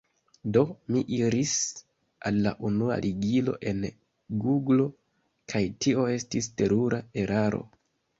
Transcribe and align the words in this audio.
Do, 0.55 0.61
mi 0.93 1.01
iris 1.17 1.51
al 2.29 2.39
la 2.45 2.53
unua 2.69 2.97
ligilo 3.05 3.53
en 3.73 3.83
guglo 4.45 4.87
kaj 5.53 5.61
tio 5.85 6.07
estis 6.15 6.49
terura 6.63 7.01
eraro. 7.25 7.63